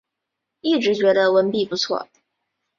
[0.61, 2.07] 一直觉得文笔不错